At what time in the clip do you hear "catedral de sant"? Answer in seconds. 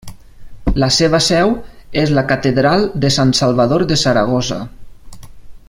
2.31-3.35